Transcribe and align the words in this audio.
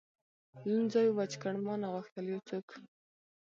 لوند 0.65 0.87
ځای 0.93 1.07
وچ 1.11 1.33
کړ، 1.41 1.53
ما 1.65 1.73
نه 1.81 1.87
غوښتل 1.93 2.25
یو 2.33 2.41
څوک. 2.49 2.67